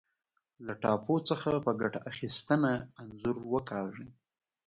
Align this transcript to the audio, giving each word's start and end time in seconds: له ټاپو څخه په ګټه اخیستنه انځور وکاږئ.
له 0.65 0.73
ټاپو 0.81 1.15
څخه 1.29 1.49
په 1.65 1.71
ګټه 1.81 1.99
اخیستنه 2.11 2.71
انځور 3.01 3.35
وکاږئ. 3.53 4.09